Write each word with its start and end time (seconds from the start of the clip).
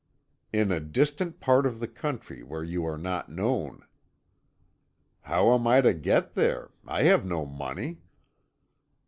"In 0.51 0.71
a 0.71 0.79
distant 0.79 1.39
part 1.39 1.67
of 1.67 1.79
the 1.79 1.87
country 1.87 2.41
where 2.41 2.63
you 2.63 2.83
are 2.87 2.97
not 2.97 3.29
known." 3.29 3.85
"How 5.21 5.53
am 5.53 5.67
I 5.67 5.81
to 5.81 5.93
get 5.93 6.33
there? 6.33 6.71
I 6.87 7.03
have 7.03 7.23
no 7.23 7.45
money." 7.45 8.01